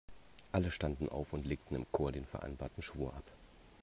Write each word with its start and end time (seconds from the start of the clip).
Alle 0.51 0.71
standen 0.71 1.09
auf 1.09 1.31
und 1.31 1.45
legten 1.45 1.75
im 1.75 1.85
Chor 1.91 2.11
den 2.11 2.25
vereinbarten 2.25 2.81
Schwur 2.81 3.13
ab. 3.15 3.31